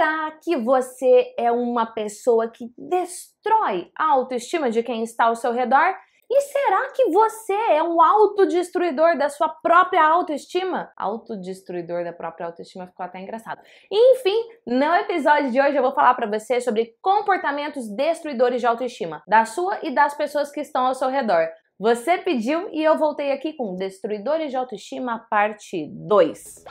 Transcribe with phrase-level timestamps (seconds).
[0.00, 5.52] Será que você é uma pessoa que destrói a autoestima de quem está ao seu
[5.52, 5.94] redor?
[6.30, 10.90] E será que você é um autodestruidor da sua própria autoestima?
[10.96, 13.60] Autodestruidor da própria autoestima ficou até engraçado.
[13.92, 19.22] Enfim, no episódio de hoje eu vou falar para você sobre comportamentos destruidores de autoestima,
[19.28, 21.46] da sua e das pessoas que estão ao seu redor.
[21.78, 26.64] Você pediu e eu voltei aqui com Destruidores de Autoestima, parte 2.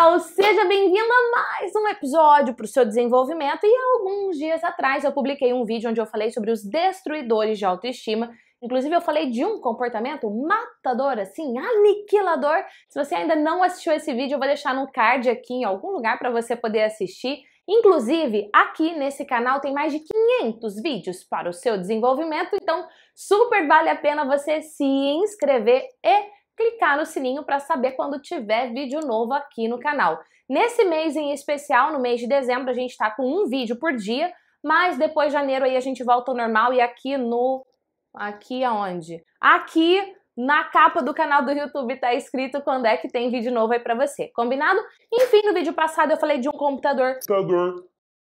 [0.00, 0.18] Uau!
[0.18, 3.64] Seja bem-vindo a mais um episódio para o seu desenvolvimento.
[3.64, 7.66] E alguns dias atrás eu publiquei um vídeo onde eu falei sobre os destruidores de
[7.66, 8.30] autoestima.
[8.62, 12.64] Inclusive, eu falei de um comportamento matador, assim, aniquilador.
[12.88, 15.90] Se você ainda não assistiu esse vídeo, eu vou deixar no card aqui em algum
[15.90, 17.42] lugar para você poder assistir.
[17.68, 20.00] Inclusive, aqui nesse canal tem mais de
[20.40, 26.39] 500 vídeos para o seu desenvolvimento, então super vale a pena você se inscrever e
[26.60, 30.20] clicar no sininho para saber quando tiver vídeo novo aqui no canal.
[30.46, 33.96] Nesse mês em especial, no mês de dezembro, a gente está com um vídeo por
[33.96, 34.30] dia,
[34.62, 37.64] mas depois de janeiro aí a gente volta ao normal e aqui no...
[38.12, 39.24] Aqui aonde?
[39.40, 40.02] Aqui
[40.36, 43.78] na capa do canal do YouTube tá escrito quando é que tem vídeo novo aí
[43.78, 44.80] pra você, combinado?
[45.12, 47.14] Enfim, no vídeo passado eu falei de um computador.
[47.26, 47.86] Computador.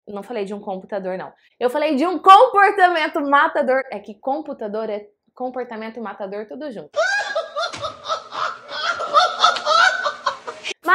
[0.08, 1.32] Não falei de um computador, não.
[1.60, 3.84] Eu falei de um comportamento matador.
[3.92, 6.98] É que computador é comportamento matador tudo junto.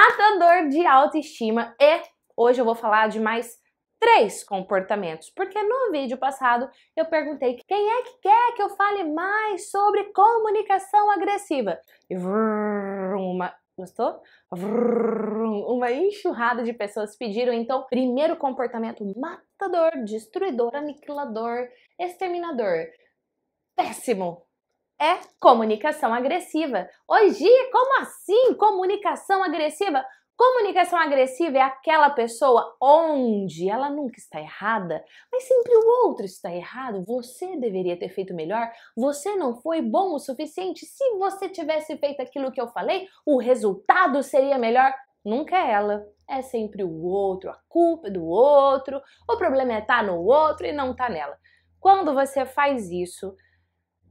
[0.02, 2.02] Matador de autoestima e
[2.36, 3.56] hoje eu vou falar de mais
[4.00, 9.04] três comportamentos, porque no vídeo passado eu perguntei quem é que quer que eu fale
[9.04, 11.78] mais sobre comunicação agressiva.
[12.10, 14.20] E uma Gostou?
[14.50, 22.88] Uma enxurrada de pessoas pediram então primeiro comportamento matador, destruidor, aniquilador, exterminador.
[23.74, 24.46] Péssimo!
[25.00, 26.88] É comunicação agressiva.
[27.08, 30.04] Hoje, como assim comunicação agressiva?
[30.36, 36.52] Comunicação agressiva é aquela pessoa onde ela nunca está errada, mas sempre o outro está
[36.52, 37.04] errado.
[37.04, 40.86] Você deveria ter feito melhor, você não foi bom o suficiente.
[40.86, 44.92] Se você tivesse feito aquilo que eu falei, o resultado seria melhor.
[45.24, 49.78] Nunca é ela, é sempre o outro, a culpa é do outro, o problema é
[49.78, 51.38] estar tá no outro e não estar tá nela.
[51.78, 53.36] Quando você faz isso,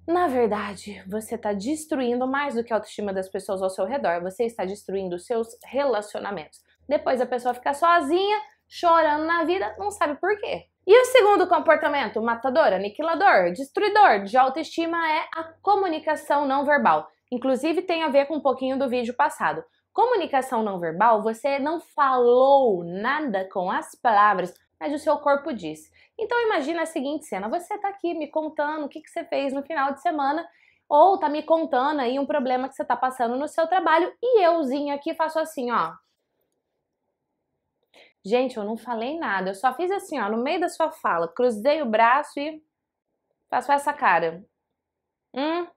[0.08, 4.22] na verdade, você está destruindo mais do que a autoestima das pessoas ao seu redor,
[4.22, 6.60] você está destruindo os seus relacionamentos.
[6.88, 10.66] Depois a pessoa fica sozinha, chorando na vida, não sabe por quê.
[10.86, 17.08] E o segundo comportamento matador, aniquilador, destruidor de autoestima é a comunicação não verbal.
[17.32, 19.64] Inclusive tem a ver com um pouquinho do vídeo passado.
[19.94, 25.92] Comunicação não verbal, você não falou nada com as palavras, mas o seu corpo disse.
[26.18, 29.54] Então imagina a seguinte cena: você está aqui me contando o que, que você fez
[29.54, 30.44] no final de semana,
[30.90, 34.44] ou tá me contando aí um problema que você está passando no seu trabalho, e
[34.44, 35.94] euzinho aqui faço assim, ó.
[38.26, 41.28] Gente, eu não falei nada, eu só fiz assim, ó, no meio da sua fala,
[41.28, 42.62] cruzei o braço e
[43.50, 44.44] faço essa cara.
[45.34, 45.68] Hum,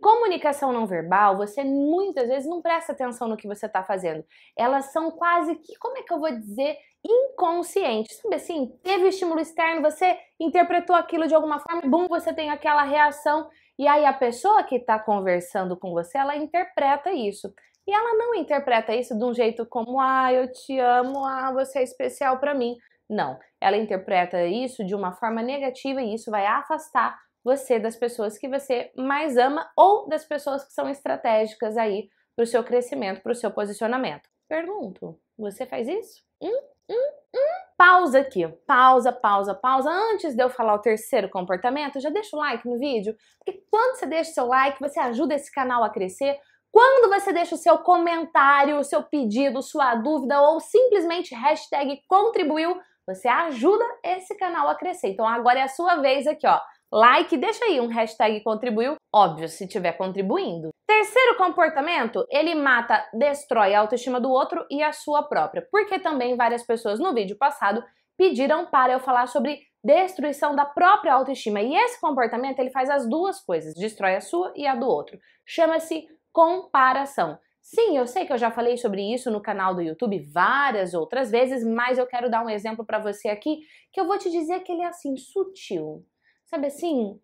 [0.00, 4.24] Comunicação não verbal, você muitas vezes não presta atenção no que você está fazendo.
[4.56, 8.16] Elas são quase que, como é que eu vou dizer, inconscientes.
[8.16, 12.82] Sabe assim, teve estímulo externo, você interpretou aquilo de alguma forma, bum, você tem aquela
[12.82, 13.48] reação.
[13.78, 17.52] E aí a pessoa que está conversando com você, ela interpreta isso.
[17.86, 21.80] E ela não interpreta isso de um jeito como, ah, eu te amo, ah, você
[21.80, 22.76] é especial para mim.
[23.08, 28.38] Não, ela interpreta isso de uma forma negativa e isso vai afastar você das pessoas
[28.38, 33.22] que você mais ama ou das pessoas que são estratégicas aí para o seu crescimento,
[33.22, 34.28] para o seu posicionamento.
[34.48, 36.22] Pergunto, você faz isso?
[36.40, 37.60] Hum, hum, hum.
[37.76, 39.90] Pausa aqui, pausa, pausa, pausa.
[39.90, 43.96] Antes de eu falar o terceiro comportamento, já deixa o like no vídeo, porque quando
[43.96, 46.38] você deixa o seu like, você ajuda esse canal a crescer.
[46.70, 52.78] Quando você deixa o seu comentário, o seu pedido, sua dúvida ou simplesmente hashtag contribuiu,
[53.06, 55.08] você ajuda esse canal a crescer.
[55.08, 56.60] Então agora é a sua vez aqui, ó
[56.92, 60.70] like, deixa aí um hashtag contribuiu, óbvio, se estiver contribuindo.
[60.86, 66.36] Terceiro comportamento, ele mata, destrói a autoestima do outro e a sua própria, porque também
[66.36, 67.82] várias pessoas no vídeo passado
[68.16, 71.60] pediram para eu falar sobre destruição da própria autoestima.
[71.60, 75.18] E esse comportamento, ele faz as duas coisas, destrói a sua e a do outro.
[75.46, 77.38] Chama-se comparação.
[77.62, 81.30] Sim, eu sei que eu já falei sobre isso no canal do YouTube várias outras
[81.30, 83.60] vezes, mas eu quero dar um exemplo para você aqui
[83.92, 86.04] que eu vou te dizer que ele é assim sutil
[86.50, 87.20] sabe assim,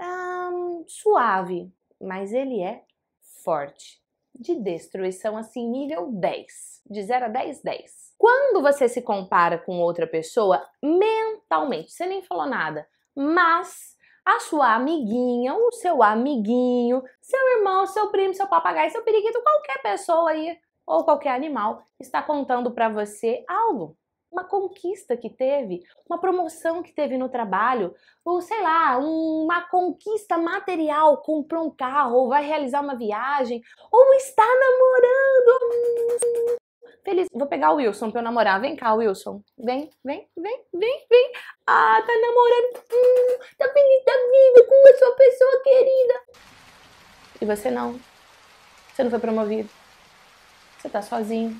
[0.00, 2.82] um, suave, mas ele é
[3.44, 4.00] forte.
[4.34, 6.82] De destruição, assim, nível 10.
[6.88, 8.14] De 0 a 10, 10.
[8.16, 14.74] Quando você se compara com outra pessoa, mentalmente, você nem falou nada, mas a sua
[14.74, 20.58] amiguinha, o seu amiguinho, seu irmão, seu primo, seu papagaio, seu periquito, qualquer pessoa aí
[20.86, 23.96] ou qualquer animal está contando para você algo
[24.30, 27.94] uma conquista que teve, uma promoção que teve no trabalho,
[28.24, 34.14] ou sei lá, uma conquista material, comprou um carro, ou vai realizar uma viagem, ou
[34.14, 35.60] está namorando.
[37.02, 37.28] Feliz.
[37.32, 38.60] Vou pegar o Wilson pra eu namorar.
[38.60, 39.42] Vem cá, Wilson.
[39.58, 41.32] Vem, vem, vem, vem, vem.
[41.66, 42.84] Ah, tá namorando.
[42.92, 46.20] Hum, tá feliz da vida com a sua pessoa querida.
[47.40, 47.98] E você não.
[48.92, 49.70] Você não foi promovido.
[50.78, 51.58] Você tá sozinho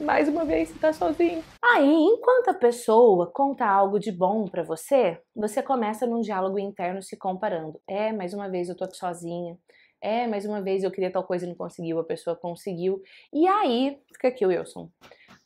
[0.00, 1.42] mais uma vez você tá sozinho.
[1.62, 7.02] Aí, enquanto a pessoa conta algo de bom para você, você começa num diálogo interno
[7.02, 7.80] se comparando.
[7.88, 9.56] É, mais uma vez eu tô aqui sozinha.
[10.02, 13.00] É, mais uma vez eu queria tal coisa e não conseguiu, a pessoa conseguiu.
[13.32, 14.90] E aí, fica aqui, Wilson.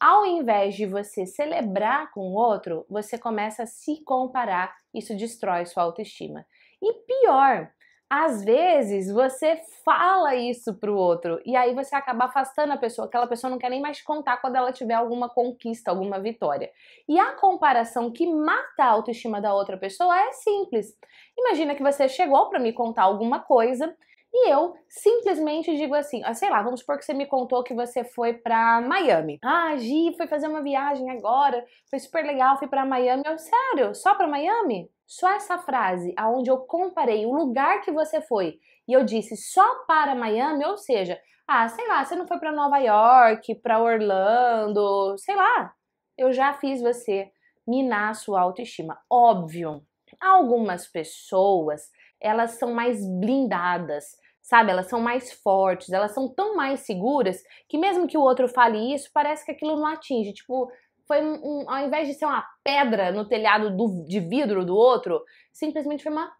[0.00, 4.74] Ao invés de você celebrar com o outro, você começa a se comparar.
[4.94, 6.44] Isso destrói sua autoestima.
[6.82, 7.70] E pior,
[8.10, 13.26] às vezes você fala isso pro outro e aí você acaba afastando a pessoa, aquela
[13.26, 16.70] pessoa não quer nem mais contar quando ela tiver alguma conquista, alguma vitória.
[17.06, 20.96] E a comparação que mata a autoestima da outra pessoa é simples.
[21.36, 23.94] Imagina que você chegou para me contar alguma coisa
[24.32, 27.74] e eu simplesmente digo assim, ah, sei lá, vamos supor que você me contou que
[27.74, 29.38] você foi para Miami.
[29.42, 33.22] Ah, Gi, foi fazer uma viagem agora, foi super legal, fui para Miami.
[33.24, 34.90] Eu, sério, só para Miami?
[35.08, 39.84] Só essa frase, aonde eu comparei o lugar que você foi e eu disse só
[39.86, 45.16] para Miami, ou seja, ah, sei lá, você não foi para Nova York, para Orlando,
[45.16, 45.72] sei lá.
[46.16, 47.32] Eu já fiz você
[47.66, 48.98] minar a sua autoestima.
[49.10, 49.82] Óbvio,
[50.20, 51.90] algumas pessoas
[52.20, 54.04] elas são mais blindadas,
[54.42, 54.70] sabe?
[54.70, 58.94] Elas são mais fortes, elas são tão mais seguras que mesmo que o outro fale
[58.94, 60.34] isso, parece que aquilo não atinge.
[60.34, 60.70] Tipo,
[61.08, 64.76] foi um, um ao invés de ser uma pedra no telhado do, de vidro do
[64.76, 66.30] outro, simplesmente foi uma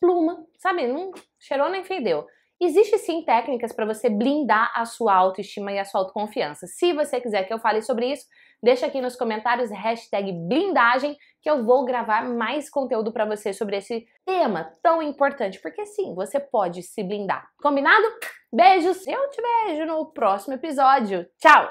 [0.00, 0.86] pluma, sabe?
[0.86, 2.26] Não cheirou nem fedeu.
[2.60, 6.66] Existe sim técnicas para você blindar a sua autoestima e a sua autoconfiança.
[6.66, 8.26] Se você quiser que eu fale sobre isso,
[8.60, 13.76] deixa aqui nos comentários hashtag blindagem que eu vou gravar mais conteúdo para você sobre
[13.76, 17.48] esse tema tão importante, porque sim, você pode se blindar.
[17.62, 18.04] Combinado?
[18.52, 19.06] Beijos!
[19.06, 21.28] Eu te vejo no próximo episódio.
[21.38, 21.64] Tchau!